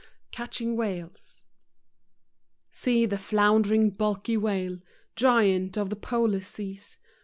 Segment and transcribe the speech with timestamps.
[0.31, 1.43] Catching Whales.
[2.71, 4.79] See the floundering bulky whale,
[5.15, 6.97] Giant of the polar seas.